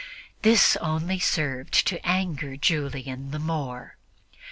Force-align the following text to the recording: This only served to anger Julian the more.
This 0.41 0.75
only 0.77 1.19
served 1.19 1.85
to 1.85 2.03
anger 2.03 2.57
Julian 2.57 3.29
the 3.29 3.37
more. 3.37 3.97